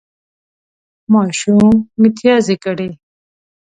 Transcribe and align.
ماشوم 1.13 1.71
متیازې 2.01 2.55
کړې 2.63 2.89